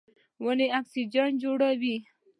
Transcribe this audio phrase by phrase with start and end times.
[0.43, 1.95] ونې اکسیجن جوړوي.